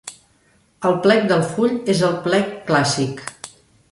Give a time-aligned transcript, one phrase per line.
[0.89, 3.21] El plec del full és el plec clàssic.